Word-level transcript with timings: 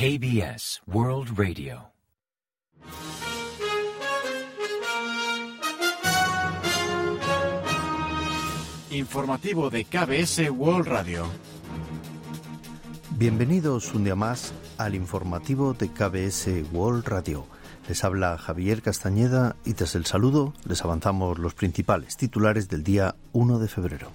KBS 0.00 0.80
World 0.86 1.38
Radio. 1.38 1.92
Informativo 8.90 9.68
de 9.68 9.84
KBS 9.84 10.50
World 10.52 10.86
Radio. 10.86 11.26
Bienvenidos 13.18 13.92
un 13.92 14.04
día 14.04 14.14
más 14.14 14.54
al 14.78 14.94
informativo 14.94 15.74
de 15.74 15.90
KBS 15.90 16.48
World 16.72 17.06
Radio. 17.06 17.44
Les 17.86 18.02
habla 18.02 18.38
Javier 18.38 18.80
Castañeda 18.80 19.56
y 19.66 19.74
tras 19.74 19.94
el 19.96 20.06
saludo 20.06 20.54
les 20.64 20.82
avanzamos 20.82 21.38
los 21.38 21.52
principales 21.52 22.16
titulares 22.16 22.70
del 22.70 22.84
día 22.84 23.16
1 23.34 23.58
de 23.58 23.68
febrero. 23.68 24.12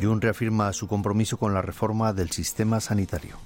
Jun 0.00 0.20
reafirma 0.20 0.72
su 0.72 0.86
compromiso 0.88 1.36
con 1.36 1.54
la 1.54 1.62
reforma 1.62 2.12
del 2.12 2.30
sistema 2.30 2.80
sanitario. 2.80 3.36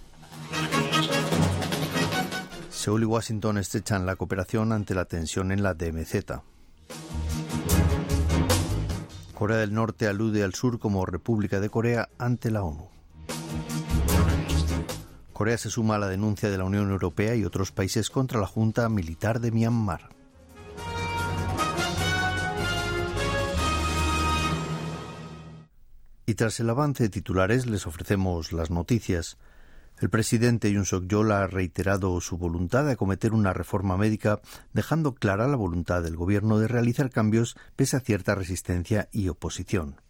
Seúl 2.70 3.02
y 3.02 3.06
Washington 3.06 3.58
estrechan 3.58 4.06
la 4.06 4.16
cooperación 4.16 4.72
ante 4.72 4.94
la 4.94 5.04
tensión 5.04 5.52
en 5.52 5.62
la 5.62 5.74
DMZ. 5.74 6.14
Corea 9.34 9.58
del 9.58 9.74
Norte 9.74 10.08
alude 10.08 10.42
al 10.42 10.54
sur 10.54 10.78
como 10.78 11.06
República 11.06 11.60
de 11.60 11.70
Corea 11.70 12.08
ante 12.18 12.50
la 12.50 12.62
ONU. 12.62 12.88
Corea 15.32 15.58
se 15.58 15.70
suma 15.70 15.94
a 15.94 15.98
la 15.98 16.08
denuncia 16.08 16.50
de 16.50 16.58
la 16.58 16.64
Unión 16.64 16.90
Europea 16.90 17.36
y 17.36 17.44
otros 17.44 17.70
países 17.70 18.10
contra 18.10 18.40
la 18.40 18.46
Junta 18.46 18.88
Militar 18.88 19.38
de 19.38 19.52
Myanmar. 19.52 20.17
Y 26.28 26.34
tras 26.34 26.60
el 26.60 26.68
avance 26.68 27.04
de 27.04 27.08
titulares 27.08 27.64
les 27.64 27.86
ofrecemos 27.86 28.52
las 28.52 28.70
noticias. 28.70 29.38
El 29.98 30.10
presidente 30.10 30.70
Yoon 30.70 30.84
Suk-yeol 30.84 31.32
ha 31.32 31.46
reiterado 31.46 32.20
su 32.20 32.36
voluntad 32.36 32.84
de 32.84 32.92
acometer 32.92 33.32
una 33.32 33.54
reforma 33.54 33.96
médica, 33.96 34.42
dejando 34.74 35.14
clara 35.14 35.48
la 35.48 35.56
voluntad 35.56 36.02
del 36.02 36.16
gobierno 36.16 36.58
de 36.58 36.68
realizar 36.68 37.08
cambios 37.08 37.56
pese 37.76 37.96
a 37.96 38.00
cierta 38.00 38.34
resistencia 38.34 39.08
y 39.10 39.30
oposición. 39.30 40.02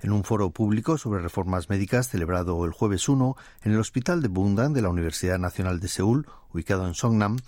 En 0.00 0.12
un 0.12 0.22
foro 0.22 0.50
público 0.50 0.98
sobre 0.98 1.20
reformas 1.20 1.68
médicas 1.68 2.08
celebrado 2.08 2.64
el 2.64 2.70
jueves 2.70 3.08
1 3.08 3.36
en 3.64 3.72
el 3.72 3.80
Hospital 3.80 4.22
de 4.22 4.28
Bundang 4.28 4.72
de 4.72 4.82
la 4.82 4.88
Universidad 4.88 5.40
Nacional 5.40 5.80
de 5.80 5.88
Seúl, 5.88 6.28
ubicado 6.54 6.86
en 6.86 6.94
Songnam, 6.94 7.38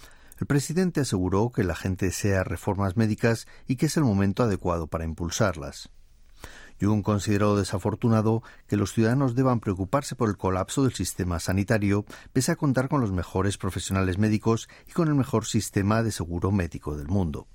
el 0.41 0.49
presidente 0.49 1.03
aseguró 1.03 1.53
que 1.53 1.63
la 1.63 1.77
gente 1.77 2.07
desea 2.07 2.43
reformas 2.43 2.97
médicas 2.97 3.47
y 3.69 3.77
que 3.77 3.87
es 3.87 3.97
el 3.97 4.03
momento 4.03 4.43
adecuado 4.43 4.89
para 4.89 5.05
impulsarlas. 5.05 5.89
Jung 6.83 7.03
consideró 7.03 7.57
desafortunado 7.57 8.43
que 8.67 8.77
los 8.77 8.93
ciudadanos 8.93 9.35
deban 9.35 9.61
preocuparse 9.61 10.17
por 10.17 10.29
el 10.29 10.37
colapso 10.37 10.83
del 10.83 10.95
sistema 10.95 11.39
sanitario, 11.39 12.05
pese 12.33 12.53
a 12.53 12.57
contar 12.57 12.89
con 12.89 13.01
los 13.01 13.13
mejores 13.13 13.57
profesionales 13.57 14.19
médicos 14.19 14.69
y 14.89 14.93
con 14.93 15.09
el 15.09 15.15
mejor 15.15 15.47
sistema 15.47 16.03
de 16.03 16.11
seguro 16.11 16.51
médico 16.51 16.97
del 16.97 17.09
mundo. 17.09 17.47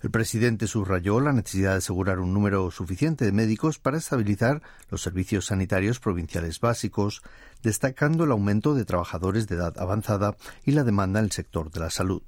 El 0.00 0.12
presidente 0.12 0.68
subrayó 0.68 1.18
la 1.18 1.32
necesidad 1.32 1.72
de 1.72 1.78
asegurar 1.78 2.20
un 2.20 2.32
número 2.32 2.70
suficiente 2.70 3.24
de 3.24 3.32
médicos 3.32 3.80
para 3.80 3.98
estabilizar 3.98 4.62
los 4.90 5.02
servicios 5.02 5.46
sanitarios 5.46 5.98
provinciales 5.98 6.60
básicos, 6.60 7.22
destacando 7.64 8.22
el 8.22 8.30
aumento 8.30 8.74
de 8.74 8.84
trabajadores 8.84 9.48
de 9.48 9.56
edad 9.56 9.76
avanzada 9.76 10.36
y 10.64 10.70
la 10.70 10.84
demanda 10.84 11.18
en 11.18 11.26
el 11.26 11.32
sector 11.32 11.72
de 11.72 11.80
la 11.80 11.90
salud. 11.90 12.22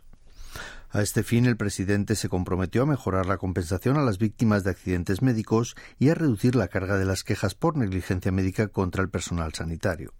A 0.92 1.02
este 1.02 1.22
fin, 1.22 1.46
el 1.46 1.56
presidente 1.56 2.16
se 2.16 2.28
comprometió 2.28 2.82
a 2.82 2.86
mejorar 2.86 3.26
la 3.26 3.38
compensación 3.38 3.96
a 3.96 4.02
las 4.02 4.18
víctimas 4.18 4.64
de 4.64 4.70
accidentes 4.70 5.22
médicos 5.22 5.76
y 6.00 6.08
a 6.08 6.14
reducir 6.14 6.56
la 6.56 6.66
carga 6.66 6.98
de 6.98 7.04
las 7.04 7.22
quejas 7.22 7.54
por 7.54 7.76
negligencia 7.76 8.32
médica 8.32 8.66
contra 8.66 9.00
el 9.00 9.08
personal 9.08 9.54
sanitario. 9.54 10.12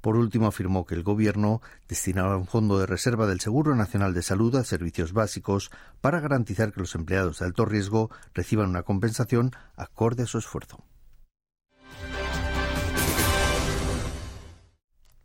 Por 0.00 0.16
último, 0.16 0.46
afirmó 0.46 0.86
que 0.86 0.94
el 0.94 1.02
Gobierno 1.02 1.60
destinará 1.86 2.34
un 2.36 2.46
fondo 2.46 2.78
de 2.78 2.86
reserva 2.86 3.26
del 3.26 3.40
Seguro 3.40 3.74
Nacional 3.74 4.14
de 4.14 4.22
Salud 4.22 4.56
a 4.56 4.64
servicios 4.64 5.12
básicos 5.12 5.70
para 6.00 6.20
garantizar 6.20 6.72
que 6.72 6.80
los 6.80 6.94
empleados 6.94 7.38
de 7.38 7.46
alto 7.46 7.66
riesgo 7.66 8.10
reciban 8.32 8.70
una 8.70 8.84
compensación 8.84 9.50
acorde 9.76 10.22
a 10.22 10.26
su 10.26 10.38
esfuerzo. 10.38 10.82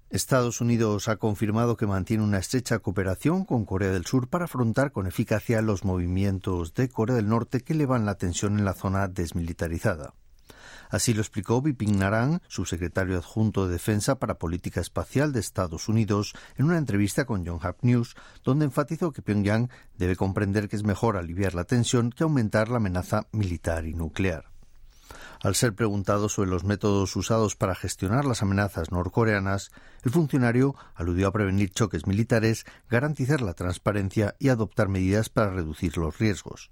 Estados 0.09 0.59
Unidos 0.59 1.07
ha 1.07 1.17
confirmado 1.17 1.77
que 1.77 1.85
mantiene 1.85 2.23
una 2.23 2.39
estrecha 2.39 2.79
cooperación 2.79 3.45
con 3.45 3.63
Corea 3.63 3.91
del 3.91 4.07
Sur 4.07 4.27
para 4.27 4.45
afrontar 4.45 4.91
con 4.91 5.05
eficacia 5.05 5.61
los 5.61 5.85
movimientos 5.85 6.73
de 6.73 6.89
Corea 6.89 7.15
del 7.15 7.29
Norte 7.29 7.61
que 7.61 7.73
elevan 7.73 8.07
la 8.07 8.15
tensión 8.15 8.57
en 8.57 8.65
la 8.65 8.73
zona 8.73 9.07
desmilitarizada. 9.07 10.15
Así 10.89 11.13
lo 11.13 11.21
explicó 11.21 11.61
Biping 11.61 11.99
Narang, 11.99 12.41
subsecretario 12.47 13.17
adjunto 13.17 13.67
de 13.67 13.73
Defensa 13.73 14.17
para 14.17 14.39
Política 14.39 14.81
Espacial 14.81 15.31
de 15.31 15.41
Estados 15.41 15.87
Unidos, 15.87 16.33
en 16.57 16.65
una 16.65 16.79
entrevista 16.79 17.25
con 17.25 17.45
Yonhap 17.45 17.83
News, 17.83 18.15
donde 18.43 18.65
enfatizó 18.65 19.11
que 19.11 19.21
Pyongyang 19.21 19.69
debe 19.95 20.15
comprender 20.15 20.69
que 20.69 20.75
es 20.75 20.83
mejor 20.83 21.17
aliviar 21.17 21.53
la 21.53 21.65
tensión 21.65 22.09
que 22.09 22.23
aumentar 22.23 22.69
la 22.69 22.77
amenaza 22.77 23.27
militar 23.31 23.85
y 23.85 23.93
nuclear. 23.93 24.49
Al 25.41 25.55
ser 25.55 25.73
preguntado 25.73 26.27
sobre 26.27 26.49
los 26.49 26.65
métodos 26.65 27.15
usados 27.15 27.55
para 27.55 27.73
gestionar 27.73 28.25
las 28.25 28.41
amenazas 28.41 28.91
norcoreanas, 28.91 29.71
el 30.03 30.11
funcionario 30.11 30.75
aludió 30.95 31.27
a 31.27 31.31
prevenir 31.31 31.71
choques 31.71 32.07
militares, 32.07 32.65
garantizar 32.89 33.41
la 33.41 33.53
transparencia 33.53 34.35
y 34.37 34.49
adoptar 34.49 34.89
medidas 34.89 35.29
para 35.29 35.51
reducir 35.51 35.97
los 35.97 36.17
riesgos. 36.17 36.71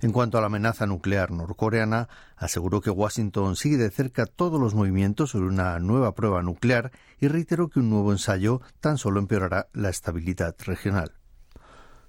En 0.00 0.12
cuanto 0.12 0.36
a 0.36 0.40
la 0.42 0.48
amenaza 0.48 0.84
nuclear 0.86 1.30
norcoreana, 1.30 2.08
aseguró 2.36 2.82
que 2.82 2.90
Washington 2.90 3.56
sigue 3.56 3.78
de 3.78 3.90
cerca 3.90 4.26
todos 4.26 4.60
los 4.60 4.74
movimientos 4.74 5.30
sobre 5.30 5.46
una 5.46 5.78
nueva 5.78 6.14
prueba 6.14 6.42
nuclear 6.42 6.90
y 7.18 7.28
reiteró 7.28 7.68
que 7.68 7.80
un 7.80 7.88
nuevo 7.88 8.12
ensayo 8.12 8.60
tan 8.80 8.98
solo 8.98 9.20
empeorará 9.20 9.68
la 9.72 9.88
estabilidad 9.88 10.54
regional. 10.66 11.19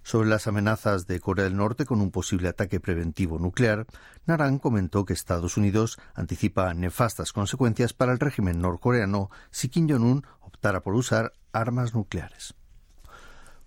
Sobre 0.04 0.30
las 0.30 0.48
amenazas 0.48 1.06
de 1.06 1.20
Corea 1.20 1.46
del 1.46 1.58
Norte 1.58 1.86
con 1.86 2.02
un 2.02 2.12
posible 2.12 2.50
ataque 2.50 2.80
preventivo 2.80 3.38
nuclear, 3.38 3.86
Naran 4.26 4.58
comentó 4.58 5.06
que 5.06 5.14
Estados 5.14 5.58
Unidos 5.58 6.00
anticipa 6.16 6.74
nefastas 6.74 7.34
consecuencias 7.34 7.94
para 7.94 8.12
el 8.12 8.20
régimen 8.20 8.60
norcoreano 8.60 9.30
si 9.52 9.70
Kim 9.70 9.88
Jong-un 9.88 10.26
optara 10.42 10.82
por 10.82 10.96
usar 10.96 11.34
armas 11.54 11.94
nucleares. 11.94 12.56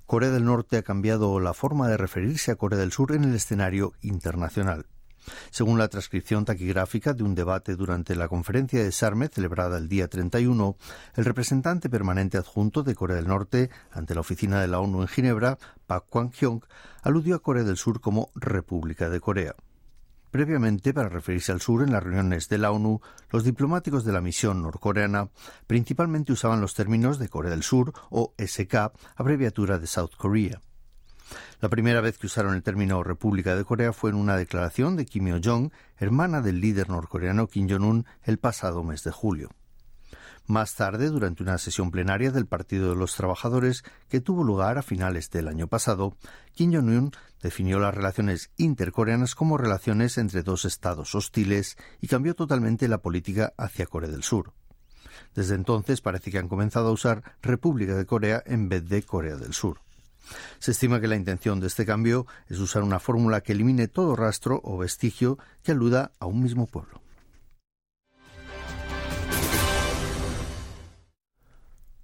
Corea 0.06 0.30
del 0.30 0.44
Norte 0.44 0.76
ha 0.76 0.82
cambiado 0.82 1.40
la 1.40 1.54
forma 1.54 1.88
de 1.88 1.96
referirse 1.96 2.50
a 2.50 2.56
Corea 2.56 2.78
del 2.78 2.92
Sur 2.92 3.12
en 3.12 3.24
el 3.24 3.34
escenario 3.34 3.92
internacional. 4.02 4.86
Según 5.50 5.78
la 5.78 5.88
transcripción 5.88 6.44
taquigráfica 6.44 7.12
de 7.14 7.22
un 7.22 7.34
debate 7.34 7.76
durante 7.76 8.14
la 8.14 8.28
conferencia 8.28 8.82
de 8.82 8.92
Sarme 8.92 9.28
celebrada 9.28 9.78
el 9.78 9.88
día 9.88 10.08
31, 10.08 10.76
el 11.16 11.24
representante 11.24 11.88
permanente 11.88 12.38
adjunto 12.38 12.82
de 12.82 12.94
Corea 12.94 13.16
del 13.16 13.28
Norte 13.28 13.70
ante 13.92 14.14
la 14.14 14.20
oficina 14.20 14.60
de 14.60 14.68
la 14.68 14.80
ONU 14.80 15.02
en 15.02 15.08
Ginebra, 15.08 15.58
Pak 15.86 16.04
Kwang-hyung, 16.08 16.62
aludió 17.02 17.36
a 17.36 17.42
Corea 17.42 17.64
del 17.64 17.76
Sur 17.76 18.00
como 18.00 18.30
República 18.34 19.08
de 19.08 19.20
Corea. 19.20 19.54
Previamente, 20.34 20.92
para 20.92 21.08
referirse 21.08 21.52
al 21.52 21.60
sur 21.60 21.84
en 21.84 21.92
las 21.92 22.02
reuniones 22.02 22.48
de 22.48 22.58
la 22.58 22.72
ONU, 22.72 23.00
los 23.30 23.44
diplomáticos 23.44 24.04
de 24.04 24.10
la 24.10 24.20
misión 24.20 24.62
norcoreana 24.62 25.28
principalmente 25.68 26.32
usaban 26.32 26.60
los 26.60 26.74
términos 26.74 27.20
de 27.20 27.28
Corea 27.28 27.52
del 27.52 27.62
Sur 27.62 27.92
o 28.10 28.34
SK, 28.36 28.90
abreviatura 29.14 29.78
de 29.78 29.86
South 29.86 30.16
Korea. 30.18 30.60
La 31.60 31.68
primera 31.68 32.00
vez 32.00 32.18
que 32.18 32.26
usaron 32.26 32.54
el 32.54 32.62
término 32.62 33.02
República 33.02 33.54
de 33.56 33.64
Corea 33.64 33.92
fue 33.92 34.10
en 34.10 34.16
una 34.16 34.36
declaración 34.36 34.96
de 34.96 35.06
Kim 35.06 35.26
Yo-jong, 35.26 35.70
hermana 35.98 36.40
del 36.40 36.60
líder 36.60 36.90
norcoreano 36.90 37.46
Kim 37.46 37.68
Jong-un, 37.68 38.06
el 38.24 38.38
pasado 38.38 38.82
mes 38.84 39.04
de 39.04 39.10
julio. 39.10 39.50
Más 40.46 40.74
tarde, 40.74 41.08
durante 41.08 41.42
una 41.42 41.56
sesión 41.56 41.90
plenaria 41.90 42.30
del 42.30 42.46
Partido 42.46 42.90
de 42.90 42.96
los 42.96 43.14
Trabajadores 43.16 43.82
que 44.10 44.20
tuvo 44.20 44.44
lugar 44.44 44.76
a 44.76 44.82
finales 44.82 45.30
del 45.30 45.48
año 45.48 45.68
pasado, 45.68 46.16
Kim 46.52 46.74
Jong-un 46.74 47.12
definió 47.40 47.78
las 47.78 47.94
relaciones 47.94 48.50
intercoreanas 48.58 49.34
como 49.34 49.56
relaciones 49.56 50.18
entre 50.18 50.42
dos 50.42 50.66
estados 50.66 51.14
hostiles 51.14 51.78
y 52.02 52.08
cambió 52.08 52.34
totalmente 52.34 52.88
la 52.88 52.98
política 52.98 53.54
hacia 53.56 53.86
Corea 53.86 54.10
del 54.10 54.22
Sur. 54.22 54.52
Desde 55.34 55.54
entonces 55.54 56.02
parece 56.02 56.30
que 56.30 56.38
han 56.38 56.48
comenzado 56.48 56.88
a 56.88 56.92
usar 56.92 57.22
República 57.40 57.94
de 57.94 58.04
Corea 58.04 58.42
en 58.44 58.68
vez 58.68 58.86
de 58.86 59.02
Corea 59.02 59.36
del 59.36 59.54
Sur. 59.54 59.83
Se 60.58 60.70
estima 60.70 61.00
que 61.00 61.08
la 61.08 61.16
intención 61.16 61.60
de 61.60 61.66
este 61.66 61.86
cambio 61.86 62.26
es 62.48 62.58
usar 62.58 62.82
una 62.82 63.00
fórmula 63.00 63.40
que 63.40 63.52
elimine 63.52 63.88
todo 63.88 64.16
rastro 64.16 64.60
o 64.64 64.78
vestigio 64.78 65.38
que 65.62 65.72
aluda 65.72 66.12
a 66.18 66.26
un 66.26 66.42
mismo 66.42 66.66
pueblo. 66.66 67.04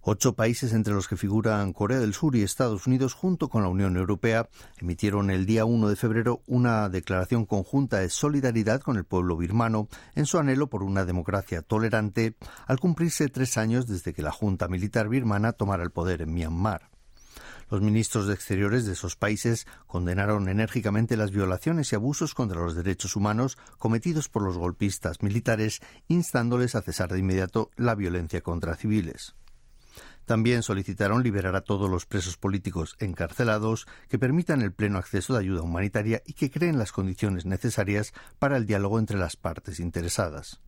Ocho 0.03 0.35
países, 0.35 0.73
entre 0.73 0.95
los 0.95 1.09
que 1.09 1.19
figuran 1.19 1.75
Corea 1.75 1.99
del 1.99 2.15
Sur 2.15 2.35
y 2.35 2.43
Estados 2.43 2.87
Unidos, 2.87 3.13
junto 3.13 3.51
con 3.51 3.63
la 3.63 3.69
Unión 3.69 3.99
Europea, 3.99 4.49
emitieron 4.79 5.31
el 5.31 5.45
día 5.45 5.67
1 5.67 5.91
de 5.91 5.95
febrero 5.95 6.41
una 6.47 6.89
declaración 6.89 7.45
conjunta 7.45 7.99
de 7.99 8.09
solidaridad 8.09 8.81
con 8.81 8.97
el 8.97 9.05
pueblo 9.05 9.37
birmano 9.37 9.89
en 10.15 10.25
su 10.25 10.39
anhelo 10.39 10.69
por 10.69 10.85
una 10.85 11.05
democracia 11.05 11.61
tolerante, 11.61 12.35
al 12.67 12.81
cumplirse 12.81 13.29
tres 13.29 13.59
años 13.59 13.87
desde 13.87 14.15
que 14.15 14.23
la 14.23 14.33
Junta 14.33 14.69
Militar 14.69 15.09
birmana 15.11 15.53
tomara 15.53 15.83
el 15.83 15.91
poder 15.91 16.23
en 16.23 16.33
Myanmar. 16.33 16.89
Los 17.71 17.81
ministros 17.81 18.27
de 18.27 18.35
Exteriores 18.35 18.85
de 18.85 18.95
esos 18.95 19.15
países 19.15 19.67
condenaron 19.87 20.49
enérgicamente 20.49 21.17
las 21.17 21.31
violaciones 21.31 21.93
y 21.93 21.95
abusos 21.95 22.35
contra 22.35 22.61
los 22.61 22.75
derechos 22.75 23.15
humanos 23.15 23.59
cometidos 23.79 24.29
por 24.29 24.43
los 24.43 24.59
golpistas 24.59 25.23
militares, 25.23 25.81
instándoles 26.09 26.75
a 26.75 26.83
cesar 26.83 27.13
de 27.13 27.21
inmediato 27.21 27.71
la 27.77 27.95
violencia 27.95 28.41
contra 28.41 28.75
civiles. 28.75 29.37
También 30.25 30.63
solicitaron 30.63 31.23
liberar 31.23 31.55
a 31.55 31.61
todos 31.61 31.89
los 31.89 32.07
presos 32.07 32.37
políticos 32.37 32.97
encarcelados, 32.99 33.87
que 34.09 34.19
permitan 34.19 34.63
el 34.63 34.73
pleno 34.73 34.99
acceso 34.99 35.33
de 35.33 35.41
ayuda 35.41 35.63
humanitaria 35.63 36.23
y 36.27 36.35
que 36.35 36.51
creen 36.51 36.79
las 36.79 36.93
condiciones 36.93 37.47
necesarias 37.47 38.13
para 38.39 38.57
el 38.57 38.67
diálogo 38.67 38.99
entre 38.99 39.17
las 39.17 39.37
partes 39.37 39.81
interesadas. 39.81 40.61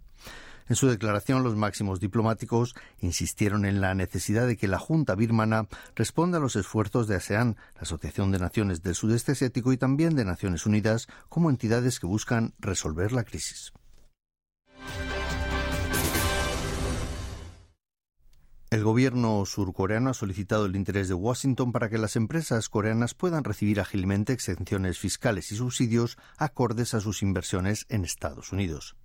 En 0.69 0.77
su 0.77 0.89
declaración, 0.89 1.43
los 1.43 1.57
máximos 1.57 2.01
diplomáticos 2.01 2.75
insistieron 3.01 3.65
en 3.65 3.81
la 3.81 3.95
necesidad 3.95 4.47
de 4.47 4.57
que 4.57 4.69
la 4.69 4.79
Junta 4.79 5.15
birmana 5.15 5.67
responda 5.95 6.39
a 6.39 6.41
los 6.41 6.57
esfuerzos 6.57 7.09
de 7.09 7.17
ASEAN, 7.17 7.57
la 7.77 7.83
Asociación 7.83 8.31
de 8.33 8.39
Naciones 8.39 8.83
del 8.83 8.95
Sudeste 8.95 9.33
Asiático 9.33 9.73
y 9.73 9.77
también 9.77 10.15
de 10.15 10.25
Naciones 10.25 10.67
Unidas 10.67 11.09
como 11.29 11.51
entidades 11.51 12.01
que 12.01 12.07
buscan 12.07 12.55
resolver 12.59 13.13
la 13.13 13.25
crisis. 13.25 13.73
El 18.73 18.85
gobierno 18.85 19.45
surcoreano 19.45 20.09
ha 20.09 20.15
solicitado 20.15 20.65
el 20.65 20.77
interés 20.77 21.07
de 21.07 21.13
Washington 21.13 21.73
para 21.73 21.91
que 21.91 21.99
las 21.99 22.17
empresas 22.17 22.71
coreanas 22.71 23.13
puedan 23.13 23.45
recibir 23.45 23.81
ágilmente 23.81 24.33
exenciones 24.33 24.99
fiscales 24.99 25.53
y 25.53 25.57
subsidios 25.57 26.17
acordes 26.39 26.95
a 26.95 27.01
sus 27.01 27.23
inversiones 27.23 27.85
en 27.91 28.07
Estados 28.07 28.51
Unidos. 28.51 28.97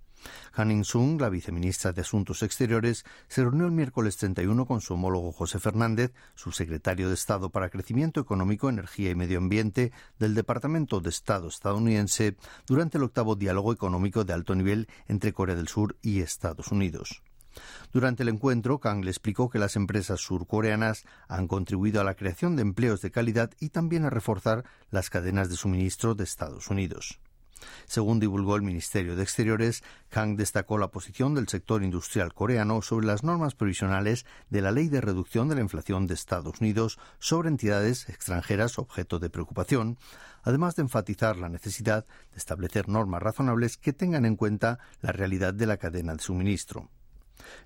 Han 0.52 0.70
In-sung, 0.70 1.20
la 1.20 1.28
viceministra 1.28 1.92
de 1.92 2.00
Asuntos 2.00 2.42
Exteriores, 2.42 3.04
se 3.28 3.42
reunió 3.42 3.66
el 3.66 3.72
miércoles 3.72 4.16
31 4.16 4.66
con 4.66 4.80
su 4.80 4.94
homólogo 4.94 5.32
José 5.32 5.58
Fernández, 5.58 6.12
subsecretario 6.34 7.08
de 7.08 7.14
Estado 7.14 7.50
para 7.50 7.70
Crecimiento 7.70 8.20
Económico, 8.20 8.68
Energía 8.68 9.10
y 9.10 9.14
Medio 9.14 9.38
Ambiente 9.38 9.92
del 10.18 10.34
Departamento 10.34 11.00
de 11.00 11.10
Estado 11.10 11.48
estadounidense 11.48 12.36
durante 12.66 12.98
el 12.98 13.04
octavo 13.04 13.36
diálogo 13.36 13.72
económico 13.72 14.24
de 14.24 14.32
alto 14.32 14.54
nivel 14.54 14.88
entre 15.06 15.32
Corea 15.32 15.56
del 15.56 15.68
Sur 15.68 15.96
y 16.02 16.20
Estados 16.20 16.68
Unidos. 16.72 17.22
Durante 17.92 18.22
el 18.22 18.28
encuentro, 18.28 18.78
Kang 18.78 19.04
le 19.04 19.10
explicó 19.10 19.48
que 19.48 19.58
las 19.58 19.76
empresas 19.76 20.20
surcoreanas 20.20 21.04
han 21.28 21.48
contribuido 21.48 22.00
a 22.00 22.04
la 22.04 22.14
creación 22.14 22.56
de 22.56 22.62
empleos 22.62 23.00
de 23.00 23.10
calidad 23.10 23.50
y 23.58 23.70
también 23.70 24.04
a 24.04 24.10
reforzar 24.10 24.64
las 24.90 25.10
cadenas 25.10 25.48
de 25.48 25.56
suministro 25.56 26.14
de 26.14 26.24
Estados 26.24 26.68
Unidos. 26.68 27.20
Según 27.86 28.20
divulgó 28.20 28.56
el 28.56 28.62
Ministerio 28.62 29.16
de 29.16 29.22
Exteriores, 29.22 29.82
Kang 30.10 30.36
destacó 30.36 30.78
la 30.78 30.88
posición 30.88 31.34
del 31.34 31.48
sector 31.48 31.82
industrial 31.82 32.34
coreano 32.34 32.82
sobre 32.82 33.06
las 33.06 33.24
normas 33.24 33.54
provisionales 33.54 34.26
de 34.50 34.62
la 34.62 34.72
Ley 34.72 34.88
de 34.88 35.00
Reducción 35.00 35.48
de 35.48 35.54
la 35.54 35.60
Inflación 35.60 36.06
de 36.06 36.14
Estados 36.14 36.60
Unidos 36.60 36.98
sobre 37.18 37.48
entidades 37.48 38.08
extranjeras 38.08 38.78
objeto 38.78 39.18
de 39.18 39.30
preocupación, 39.30 39.98
además 40.42 40.76
de 40.76 40.82
enfatizar 40.82 41.36
la 41.36 41.48
necesidad 41.48 42.04
de 42.32 42.38
establecer 42.38 42.88
normas 42.88 43.22
razonables 43.22 43.76
que 43.76 43.92
tengan 43.92 44.24
en 44.24 44.36
cuenta 44.36 44.78
la 45.00 45.12
realidad 45.12 45.54
de 45.54 45.66
la 45.66 45.76
cadena 45.76 46.14
de 46.14 46.22
suministro. 46.22 46.88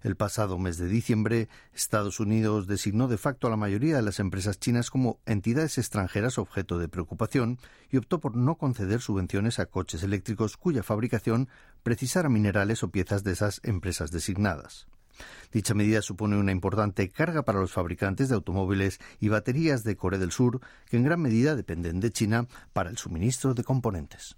El 0.02 0.16
pasado 0.16 0.58
mes 0.58 0.76
de 0.78 0.88
diciembre, 0.88 1.48
Estados 1.74 2.20
Unidos 2.20 2.66
designó 2.66 3.08
de 3.08 3.18
facto 3.18 3.46
a 3.46 3.50
la 3.50 3.56
mayoría 3.56 3.96
de 3.96 4.02
las 4.02 4.20
empresas 4.20 4.58
chinas 4.58 4.90
como 4.90 5.18
entidades 5.26 5.78
extranjeras 5.78 6.38
objeto 6.38 6.78
de 6.78 6.88
preocupación 6.88 7.58
y 7.90 7.96
optó 7.96 8.20
por 8.20 8.36
no 8.36 8.56
conceder 8.56 9.00
subvenciones 9.00 9.58
a 9.58 9.66
coches 9.66 10.02
eléctricos 10.02 10.56
cuya 10.56 10.82
fabricación 10.82 11.48
precisara 11.82 12.28
minerales 12.28 12.82
o 12.82 12.90
piezas 12.90 13.24
de 13.24 13.32
esas 13.32 13.60
empresas 13.64 14.10
designadas. 14.10 14.86
Dicha 15.52 15.74
medida 15.74 16.02
supone 16.02 16.36
una 16.36 16.52
importante 16.52 17.08
carga 17.10 17.42
para 17.42 17.60
los 17.60 17.72
fabricantes 17.72 18.28
de 18.28 18.34
automóviles 18.34 19.00
y 19.20 19.28
baterías 19.28 19.84
de 19.84 19.96
Corea 19.96 20.18
del 20.18 20.32
Sur, 20.32 20.60
que 20.88 20.96
en 20.96 21.04
gran 21.04 21.20
medida 21.20 21.54
dependen 21.54 22.00
de 22.00 22.10
China 22.10 22.46
para 22.72 22.90
el 22.90 22.98
suministro 22.98 23.54
de 23.54 23.64
componentes. 23.64 24.36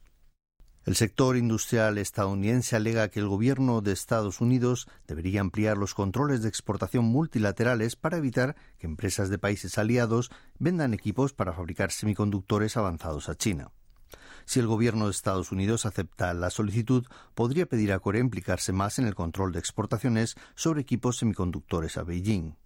El 0.84 0.96
sector 0.96 1.38
industrial 1.38 1.96
estadounidense 1.96 2.76
alega 2.76 3.08
que 3.08 3.19
el 3.19 3.26
gobierno 3.26 3.81
de 3.81 3.92
Estados 3.92 4.42
Unidos 4.42 4.86
debería 5.08 5.40
ampliar 5.40 5.78
los 5.78 5.94
controles 5.94 6.42
de 6.42 6.50
exportación 6.50 7.06
multilaterales 7.06 7.96
para 7.96 8.19
evitar 8.19 8.54
que 8.78 8.86
empresas 8.86 9.31
de 9.31 9.38
países 9.38 9.78
aliados 9.78 10.31
vendan 10.58 10.92
equipos 10.92 11.32
para 11.32 11.54
fabricar 11.54 11.90
semiconductores 11.90 12.76
avanzados 12.76 13.31
a 13.31 13.34
China. 13.34 13.70
Si 14.44 14.60
el 14.60 14.66
gobierno 14.66 15.06
de 15.06 15.12
Estados 15.12 15.52
Unidos 15.52 15.86
acepta 15.86 16.34
la 16.34 16.50
solicitud, 16.50 17.06
podría 17.34 17.64
pedir 17.64 17.90
a 17.94 17.98
Corea 17.98 18.20
implicarse 18.20 18.75
más 18.75 18.98
en 18.98 19.06
el 19.06 19.14
control 19.14 19.52
de 19.52 19.60
exportaciones 19.60 20.34
sobre 20.54 20.82
equipos 20.82 21.16
semiconductores 21.16 21.96
a 21.96 22.02
Beijing. 22.02 22.56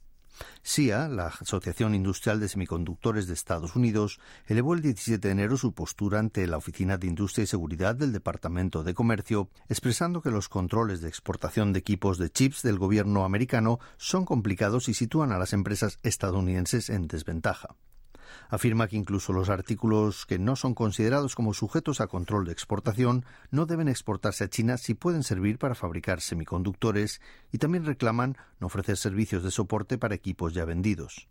SIA, 0.62 1.08
la 1.08 1.28
Asociación 1.28 1.94
Industrial 1.94 2.40
de 2.40 2.48
Semiconductores 2.48 3.26
de 3.26 3.34
Estados 3.34 3.76
Unidos, 3.76 4.20
elevó 4.46 4.74
el 4.74 4.82
17 4.82 5.26
de 5.26 5.32
enero 5.32 5.56
su 5.56 5.72
postura 5.72 6.18
ante 6.18 6.46
la 6.46 6.56
Oficina 6.56 6.98
de 6.98 7.06
Industria 7.06 7.44
y 7.44 7.46
Seguridad 7.46 7.94
del 7.94 8.12
Departamento 8.12 8.82
de 8.82 8.94
Comercio, 8.94 9.48
expresando 9.68 10.22
que 10.22 10.30
los 10.30 10.48
controles 10.48 11.00
de 11.00 11.08
exportación 11.08 11.72
de 11.72 11.80
equipos 11.80 12.18
de 12.18 12.30
chips 12.30 12.62
del 12.62 12.78
gobierno 12.78 13.24
americano 13.24 13.78
son 13.96 14.24
complicados 14.24 14.88
y 14.88 14.94
sitúan 14.94 15.32
a 15.32 15.38
las 15.38 15.52
empresas 15.52 15.98
estadounidenses 16.02 16.90
en 16.90 17.08
desventaja. 17.08 17.76
Afirma 18.48 18.88
que 18.88 18.96
incluso 18.96 19.32
los 19.32 19.48
artículos 19.48 20.26
que 20.26 20.38
no 20.38 20.56
son 20.56 20.74
considerados 20.74 21.34
como 21.34 21.54
sujetos 21.54 22.00
a 22.00 22.06
control 22.06 22.44
de 22.44 22.52
exportación 22.52 23.24
no 23.50 23.66
deben 23.66 23.88
exportarse 23.88 24.44
a 24.44 24.48
China 24.48 24.76
si 24.76 24.94
pueden 24.94 25.22
servir 25.22 25.58
para 25.58 25.74
fabricar 25.74 26.20
semiconductores 26.20 27.20
y 27.52 27.58
también 27.58 27.84
reclaman 27.84 28.36
no 28.60 28.66
ofrecer 28.66 28.96
servicios 28.96 29.42
de 29.42 29.50
soporte 29.50 29.98
para 29.98 30.14
equipos 30.14 30.54
ya 30.54 30.64
vendidos. 30.64 31.28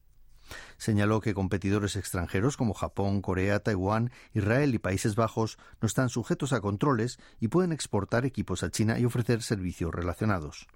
Señaló 0.78 1.20
que 1.20 1.34
competidores 1.34 1.96
extranjeros 1.96 2.58
como 2.58 2.74
Japón, 2.74 3.22
Corea, 3.22 3.60
Taiwán, 3.60 4.12
Israel 4.34 4.74
y 4.74 4.80
Países 4.80 5.16
Bajos 5.16 5.58
no 5.82 5.88
están 5.88 6.10
sujetos 6.10 6.54
a 6.54 6.62
controles 6.62 7.20
y 7.40 7.50
pueden 7.50 7.72
exportar 7.72 8.26
equipos 8.26 8.64
a 8.64 8.72
China 8.72 9.00
y 9.00 9.06
ofrecer 9.06 9.42
servicios 9.42 9.94
relacionados. 9.94 10.68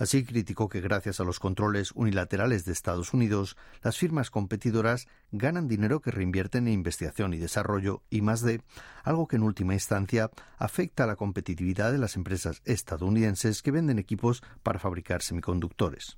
Así 0.00 0.24
criticó 0.24 0.70
que 0.70 0.80
gracias 0.80 1.20
a 1.20 1.24
los 1.24 1.38
controles 1.38 1.92
unilaterales 1.92 2.64
de 2.64 2.72
Estados 2.72 3.12
Unidos, 3.12 3.58
las 3.82 3.98
firmas 3.98 4.30
competidoras 4.30 5.08
ganan 5.30 5.68
dinero 5.68 6.00
que 6.00 6.10
reinvierten 6.10 6.66
en 6.66 6.72
investigación 6.72 7.34
y 7.34 7.36
desarrollo 7.36 8.02
y 8.08 8.22
más 8.22 8.40
de 8.40 8.62
algo 9.04 9.28
que 9.28 9.36
en 9.36 9.42
última 9.42 9.74
instancia 9.74 10.30
afecta 10.56 11.04
a 11.04 11.06
la 11.06 11.16
competitividad 11.16 11.92
de 11.92 11.98
las 11.98 12.16
empresas 12.16 12.62
estadounidenses 12.64 13.60
que 13.60 13.72
venden 13.72 13.98
equipos 13.98 14.42
para 14.62 14.78
fabricar 14.78 15.20
semiconductores. 15.20 16.16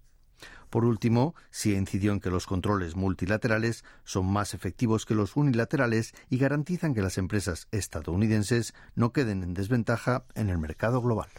Por 0.71 0.85
último, 0.85 1.35
sí 1.51 1.75
incidió 1.75 2.13
en 2.13 2.21
que 2.21 2.31
los 2.31 2.47
controles 2.47 2.95
multilaterales 2.95 3.85
son 4.05 4.27
más 4.27 4.55
efectivos 4.55 5.07
que 5.07 5.17
los 5.17 5.35
unilaterales 5.37 6.15
y 6.31 6.39
garantizan 6.39 6.95
que 6.95 7.03
las 7.03 7.19
empresas 7.19 7.67
estadounidenses 7.73 8.75
no 8.95 9.13
queden 9.13 9.43
en 9.43 9.55
desventaja 9.55 10.25
en 10.37 10.51
el 10.51 10.59
mercado 10.59 11.03
global. 11.03 11.31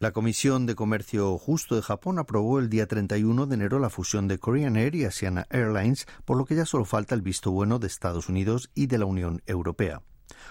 La 0.00 0.12
Comisión 0.12 0.64
de 0.66 0.76
Comercio 0.76 1.36
Justo 1.38 1.74
de 1.74 1.82
Japón 1.82 2.20
aprobó 2.20 2.60
el 2.60 2.68
día 2.68 2.86
31 2.86 3.46
de 3.46 3.54
enero 3.56 3.80
la 3.80 3.90
fusión 3.90 4.28
de 4.28 4.38
Korean 4.38 4.76
Air 4.76 4.94
y 4.94 5.04
Asiana 5.04 5.48
Airlines, 5.50 6.06
por 6.24 6.36
lo 6.36 6.44
que 6.44 6.54
ya 6.54 6.64
solo 6.66 6.84
falta 6.84 7.16
el 7.16 7.20
visto 7.20 7.50
bueno 7.50 7.80
de 7.80 7.88
Estados 7.88 8.28
Unidos 8.28 8.70
y 8.76 8.86
de 8.86 8.98
la 8.98 9.06
Unión 9.06 9.42
Europea. 9.46 10.02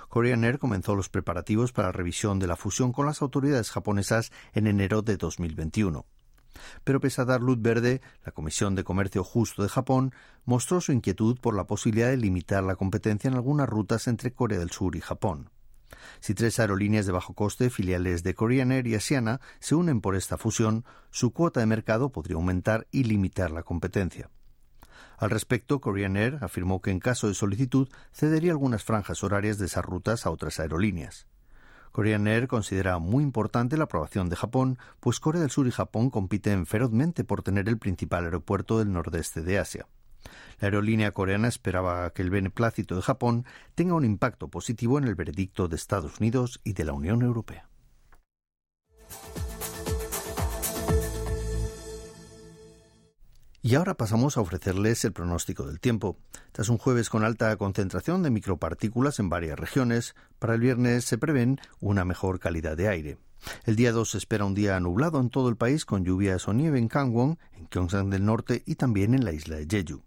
Korean 0.09 0.43
Air 0.43 0.59
comenzó 0.59 0.95
los 0.95 1.07
preparativos 1.07 1.71
para 1.71 1.87
la 1.87 1.91
revisión 1.93 2.39
de 2.39 2.47
la 2.47 2.57
fusión 2.57 2.91
con 2.91 3.05
las 3.05 3.21
autoridades 3.21 3.71
japonesas 3.71 4.33
en 4.51 4.67
enero 4.67 5.01
de 5.01 5.15
2021. 5.15 6.05
Pero 6.83 6.99
pese 6.99 7.21
a 7.21 7.25
dar 7.25 7.39
luz 7.39 7.61
verde, 7.61 8.01
la 8.25 8.33
Comisión 8.33 8.75
de 8.75 8.83
Comercio 8.83 9.23
Justo 9.23 9.63
de 9.63 9.69
Japón 9.69 10.13
mostró 10.43 10.81
su 10.81 10.91
inquietud 10.91 11.39
por 11.39 11.55
la 11.55 11.67
posibilidad 11.67 12.09
de 12.09 12.17
limitar 12.17 12.65
la 12.65 12.75
competencia 12.75 13.29
en 13.29 13.35
algunas 13.35 13.69
rutas 13.69 14.09
entre 14.09 14.33
Corea 14.33 14.59
del 14.59 14.71
Sur 14.71 14.97
y 14.97 14.99
Japón. 14.99 15.51
Si 16.19 16.33
tres 16.33 16.59
aerolíneas 16.59 17.05
de 17.05 17.11
bajo 17.11 17.33
coste, 17.33 17.69
filiales 17.69 18.23
de 18.23 18.33
Korean 18.35 18.71
Air 18.71 18.87
y 18.87 18.95
Asiana, 18.95 19.39
se 19.59 19.75
unen 19.75 20.01
por 20.01 20.15
esta 20.15 20.37
fusión, 20.37 20.85
su 21.11 21.31
cuota 21.31 21.59
de 21.59 21.65
mercado 21.65 22.11
podría 22.11 22.35
aumentar 22.35 22.87
y 22.91 23.03
limitar 23.03 23.51
la 23.51 23.63
competencia. 23.63 24.29
Al 25.17 25.31
respecto, 25.31 25.81
Korean 25.81 26.15
Air 26.15 26.37
afirmó 26.41 26.81
que 26.81 26.91
en 26.91 26.99
caso 26.99 27.27
de 27.27 27.33
solicitud 27.33 27.89
cedería 28.11 28.51
algunas 28.51 28.83
franjas 28.83 29.23
horarias 29.23 29.57
de 29.57 29.65
esas 29.65 29.83
rutas 29.83 30.25
a 30.25 30.29
otras 30.29 30.59
aerolíneas. 30.59 31.27
Korean 31.91 32.27
Air 32.27 32.47
considera 32.47 32.99
muy 32.99 33.23
importante 33.23 33.77
la 33.77 33.85
aprobación 33.85 34.29
de 34.29 34.35
Japón, 34.35 34.77
pues 34.99 35.19
Corea 35.19 35.41
del 35.41 35.49
Sur 35.49 35.65
y 35.65 35.71
Japón 35.71 36.11
compiten 36.11 36.67
ferozmente 36.67 37.23
por 37.23 37.41
tener 37.41 37.67
el 37.67 37.79
principal 37.79 38.25
aeropuerto 38.25 38.77
del 38.77 38.91
nordeste 38.91 39.41
de 39.41 39.57
Asia. 39.57 39.87
La 40.59 40.67
aerolínea 40.67 41.11
coreana 41.11 41.47
esperaba 41.47 42.09
que 42.11 42.21
el 42.21 42.29
beneplácito 42.29 42.95
de 42.95 43.01
Japón 43.01 43.45
tenga 43.75 43.93
un 43.93 44.05
impacto 44.05 44.47
positivo 44.47 44.97
en 44.97 45.03
el 45.03 45.15
veredicto 45.15 45.67
de 45.67 45.75
Estados 45.75 46.19
Unidos 46.19 46.59
y 46.63 46.73
de 46.73 46.85
la 46.85 46.93
Unión 46.93 47.21
Europea. 47.21 47.69
Y 53.67 53.75
ahora 53.75 53.95
pasamos 53.95 54.37
a 54.37 54.39
ofrecerles 54.39 55.03
el 55.03 55.11
pronóstico 55.11 55.67
del 55.67 55.81
tiempo. 55.81 56.15
Tras 56.53 56.69
un 56.69 56.77
jueves 56.77 57.09
con 57.09 57.25
alta 57.25 57.53
concentración 57.57 58.23
de 58.23 58.29
micropartículas 58.29 59.19
en 59.19 59.27
varias 59.27 59.59
regiones, 59.59 60.15
para 60.39 60.53
el 60.53 60.61
viernes 60.61 61.03
se 61.03 61.17
prevén 61.17 61.59
una 61.81 62.05
mejor 62.05 62.39
calidad 62.39 62.77
de 62.77 62.87
aire. 62.87 63.17
El 63.65 63.75
día 63.75 63.91
2 63.91 64.09
se 64.09 64.19
espera 64.19 64.45
un 64.45 64.53
día 64.53 64.79
nublado 64.79 65.19
en 65.19 65.29
todo 65.29 65.49
el 65.49 65.57
país 65.57 65.83
con 65.83 66.05
lluvias 66.05 66.47
o 66.47 66.53
nieve 66.53 66.79
en 66.79 66.87
Kangwon, 66.87 67.39
en 67.57 67.67
Gyeongsang 67.67 68.09
del 68.09 68.23
Norte 68.23 68.63
y 68.65 68.75
también 68.75 69.13
en 69.13 69.25
la 69.25 69.33
isla 69.33 69.57
de 69.57 69.67
Jeju. 69.69 70.01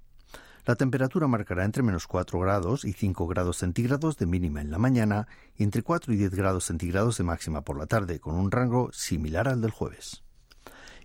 La 0.64 0.76
temperatura 0.76 1.26
marcará 1.26 1.66
entre 1.66 1.82
menos 1.82 2.06
4 2.06 2.40
grados 2.40 2.86
y 2.86 2.94
5 2.94 3.26
grados 3.26 3.58
centígrados 3.58 4.16
de 4.16 4.24
mínima 4.24 4.62
en 4.62 4.70
la 4.70 4.78
mañana 4.78 5.28
y 5.54 5.64
entre 5.64 5.82
4 5.82 6.14
y 6.14 6.16
10 6.16 6.34
grados 6.34 6.64
centígrados 6.64 7.18
de 7.18 7.24
máxima 7.24 7.60
por 7.60 7.76
la 7.76 7.84
tarde, 7.84 8.20
con 8.20 8.36
un 8.36 8.50
rango 8.50 8.90
similar 8.94 9.48
al 9.48 9.60
del 9.60 9.70
jueves. 9.70 10.22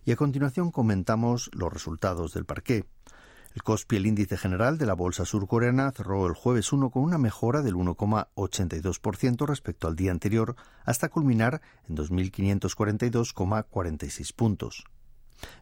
Y 0.05 0.11
a 0.11 0.15
continuación 0.15 0.69
comentamos 0.69 1.49
los 1.53 1.73
resultados 1.73 2.31
del 2.33 2.45
parqué. 2.45 2.85
El 3.55 3.63
COSPI, 3.63 3.95
el 3.95 4.05
índice 4.05 4.37
general 4.37 4.77
de 4.77 4.85
la 4.85 4.93
bolsa 4.93 5.25
surcoreana, 5.25 5.91
cerró 5.91 6.27
el 6.27 6.33
jueves 6.33 6.71
1 6.71 6.91
con 6.91 7.01
una 7.01 7.17
mejora 7.17 7.63
del 7.63 7.73
1,82% 7.75 9.47
respecto 9.47 9.87
al 9.87 9.95
día 9.95 10.11
anterior, 10.11 10.55
hasta 10.83 11.09
culminar 11.09 11.61
en 11.87 11.95
2.542,46 11.95 14.35
puntos. 14.35 14.83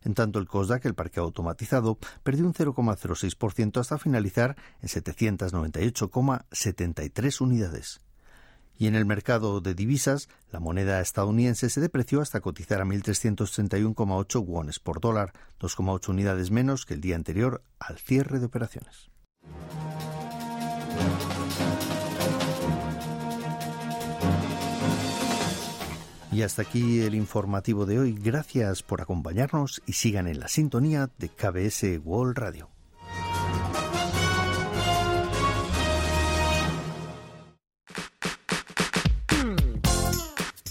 En 0.03 0.13
tanto, 0.13 0.39
el 0.39 0.47
COSDAC, 0.47 0.85
el 0.85 0.95
parque 0.95 1.19
automatizado, 1.19 1.97
perdió 2.23 2.45
un 2.45 2.53
0,06% 2.53 3.79
hasta 3.79 3.97
finalizar 3.97 4.55
en 4.81 4.89
798,73 4.89 7.41
unidades. 7.41 8.01
Y 8.77 8.87
en 8.87 8.95
el 8.95 9.05
mercado 9.05 9.61
de 9.61 9.75
divisas, 9.75 10.29
la 10.51 10.59
moneda 10.59 10.99
estadounidense 10.99 11.69
se 11.69 11.81
depreció 11.81 12.21
hasta 12.21 12.41
cotizar 12.41 12.81
a 12.81 12.85
1.331,8 12.85 14.45
wones 14.45 14.79
por 14.79 14.99
dólar, 14.99 15.33
2,8 15.59 16.09
unidades 16.09 16.51
menos 16.51 16.85
que 16.85 16.95
el 16.95 17.01
día 17.01 17.15
anterior 17.15 17.61
al 17.79 17.97
cierre 17.97 18.39
de 18.39 18.45
operaciones. 18.45 19.09
Y 26.33 26.41
hasta 26.41 26.63
aquí 26.63 27.01
el 27.01 27.13
informativo 27.13 27.85
de 27.85 27.99
hoy. 27.99 28.17
Gracias 28.19 28.81
por 28.81 29.01
acompañarnos 29.01 29.83
y 29.85 29.93
sigan 29.93 30.27
en 30.27 30.39
la 30.39 30.47
sintonía 30.47 31.11
de 31.19 31.29
KBS 31.29 31.99
World 32.03 32.37
Radio. 32.37 32.72